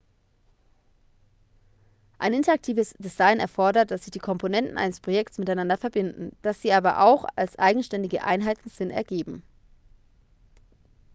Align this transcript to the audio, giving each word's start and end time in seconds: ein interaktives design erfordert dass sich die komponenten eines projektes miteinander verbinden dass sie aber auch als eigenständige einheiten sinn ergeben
ein 2.17 2.33
interaktives 2.33 2.95
design 2.97 3.39
erfordert 3.39 3.91
dass 3.91 4.01
sich 4.05 4.09
die 4.09 4.17
komponenten 4.17 4.79
eines 4.79 4.99
projektes 4.99 5.37
miteinander 5.37 5.77
verbinden 5.77 6.35
dass 6.41 6.59
sie 6.59 6.73
aber 6.73 7.01
auch 7.03 7.25
als 7.35 7.59
eigenständige 7.59 8.23
einheiten 8.23 8.71
sinn 8.71 8.89
ergeben 8.89 9.43